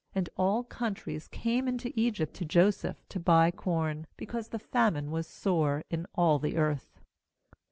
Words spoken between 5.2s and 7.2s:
sore in all the earth.